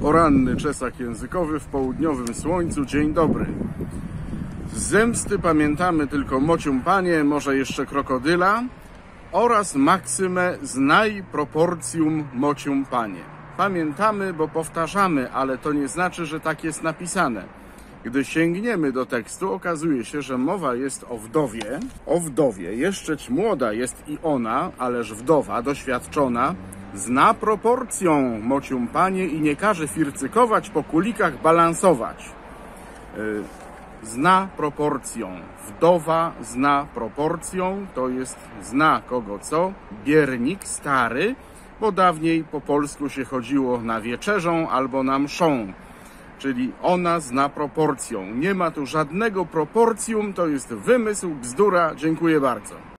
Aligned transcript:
Poranny 0.00 0.56
czesak 0.56 1.00
językowy 1.00 1.60
w 1.60 1.64
południowym 1.64 2.34
słońcu. 2.34 2.84
Dzień 2.84 3.14
dobry. 3.14 3.46
Z 4.72 4.82
zemsty 4.82 5.38
pamiętamy 5.38 6.06
tylko 6.06 6.40
mocium 6.40 6.80
panie, 6.80 7.24
może 7.24 7.56
jeszcze 7.56 7.86
krokodyla 7.86 8.62
oraz 9.32 9.74
maksymę 9.74 10.58
znaj 10.62 11.22
proporcjum 11.32 12.24
mocium 12.34 12.84
panie. 12.84 13.20
Pamiętamy, 13.56 14.34
bo 14.34 14.48
powtarzamy, 14.48 15.32
ale 15.32 15.58
to 15.58 15.72
nie 15.72 15.88
znaczy, 15.88 16.26
że 16.26 16.40
tak 16.40 16.64
jest 16.64 16.82
napisane. 16.82 17.44
Gdy 18.04 18.24
sięgniemy 18.24 18.92
do 18.92 19.06
tekstu, 19.06 19.52
okazuje 19.52 20.04
się, 20.04 20.22
że 20.22 20.38
mowa 20.38 20.74
jest 20.74 21.04
o 21.08 21.18
wdowie. 21.18 21.80
O 22.06 22.20
wdowie. 22.20 22.74
Jeszczeć 22.74 23.30
młoda 23.30 23.72
jest 23.72 24.02
i 24.08 24.18
ona, 24.22 24.70
ależ 24.78 25.14
wdowa, 25.14 25.62
doświadczona, 25.62 26.54
zna 26.94 27.34
proporcją 27.34 28.40
mocium 28.42 28.88
panie 28.88 29.26
i 29.26 29.40
nie 29.40 29.56
każe 29.56 29.88
fircykować, 29.88 30.70
po 30.70 30.82
kulikach 30.82 31.42
balansować. 31.42 32.30
Yy, 33.16 33.42
zna 34.02 34.48
proporcją. 34.56 35.30
Wdowa 35.68 36.32
zna 36.40 36.86
proporcją, 36.94 37.86
to 37.94 38.08
jest 38.08 38.38
zna 38.62 39.02
kogo 39.06 39.38
co. 39.38 39.72
Biernik 40.04 40.64
stary, 40.64 41.34
bo 41.80 41.92
dawniej 41.92 42.44
po 42.44 42.60
polsku 42.60 43.08
się 43.08 43.24
chodziło 43.24 43.80
na 43.80 44.00
wieczerzą 44.00 44.68
albo 44.68 45.02
na 45.02 45.18
mszą. 45.18 45.72
Czyli 46.38 46.72
ona 46.82 47.20
zna 47.20 47.48
proporcją. 47.48 48.26
Nie 48.34 48.54
ma 48.54 48.70
tu 48.70 48.86
żadnego 48.86 49.44
proporcjum, 49.46 50.32
to 50.32 50.46
jest 50.46 50.68
wymysł, 50.68 51.28
bzdura. 51.30 51.94
Dziękuję 51.94 52.40
bardzo. 52.40 52.88